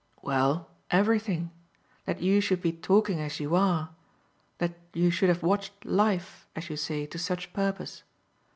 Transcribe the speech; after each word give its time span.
"Well, 0.23 0.71
everything. 0.89 1.51
That 2.05 2.21
you 2.23 2.41
should 2.41 2.59
be 2.59 2.71
talking 2.73 3.19
as 3.19 3.39
you 3.39 3.53
are 3.55 3.91
that 4.57 4.73
you 4.95 5.11
should 5.11 5.29
have 5.29 5.43
'watched 5.43 5.85
life,' 5.85 6.47
as 6.55 6.71
you 6.71 6.75
say, 6.75 7.05
to 7.05 7.19
such 7.19 7.53
purpose. 7.53 8.01